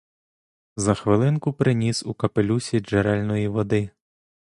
[0.77, 3.89] За хвилинку приніс у капелюсі джерельної води.